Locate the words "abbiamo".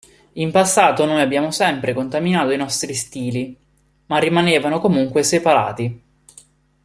1.21-1.51